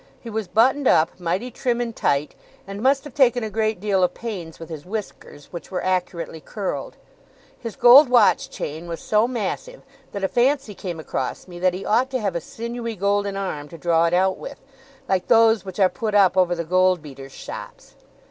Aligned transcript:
He 0.19 0.31
was 0.31 0.47
buttoned 0.47 0.87
up, 0.87 1.19
mighty 1.19 1.51
trim 1.51 1.79
and 1.79 1.95
tight, 1.95 2.33
and 2.65 2.81
must 2.81 3.03
have 3.03 3.13
taken 3.13 3.43
a 3.43 3.51
great 3.51 3.79
deal 3.79 4.01
of 4.03 4.15
pains 4.15 4.57
with 4.59 4.67
his 4.67 4.83
whiskers, 4.83 5.53
which 5.53 5.69
were 5.69 5.83
accurately 5.83 6.41
curled. 6.41 6.95
His 7.59 7.75
gold 7.75 8.09
watch 8.09 8.49
chain 8.49 8.87
was 8.87 8.99
so 8.99 9.27
massive, 9.27 9.83
that 10.11 10.23
a 10.23 10.27
fancy 10.27 10.73
came 10.73 10.99
across 10.99 11.47
me, 11.47 11.59
that 11.59 11.75
he 11.75 11.85
ought 11.85 12.09
to 12.09 12.19
have 12.19 12.35
a 12.35 12.41
sinewy 12.41 12.95
golden 12.95 13.37
arm, 13.37 13.69
to 13.69 13.77
draw 13.77 14.05
it 14.05 14.13
out 14.15 14.39
with, 14.39 14.59
like 15.07 15.27
those 15.27 15.63
which 15.65 15.79
are 15.79 15.87
put 15.87 16.15
up 16.15 16.35
over 16.35 16.55
the 16.55 16.65
goldbeaters' 16.65 17.31
shops. 17.31 17.93